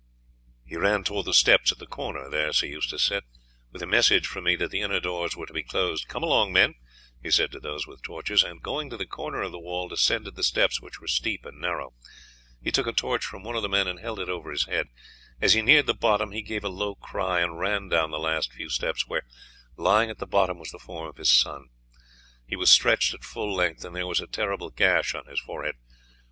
[0.65, 3.21] "He ran towards the steps at the corner there," Sir Eustace said,
[3.71, 6.07] "with a message from me that the inner doors were to be closed.
[6.07, 6.73] Come along, men,"
[7.21, 10.35] he said to those with torches, and going to the corner of the wall descended
[10.35, 11.93] the steps, which were steep and narrow.
[12.63, 14.87] He took a torch from one of the men and held it over his head.
[15.39, 18.51] As he neared the bottom he gave a low cry and ran down the last
[18.51, 19.27] few steps, where,
[19.77, 21.67] lying at the bottom, was the form of his son.
[22.47, 25.75] He was stretched at full length, and there was a terrible gash on his forehead.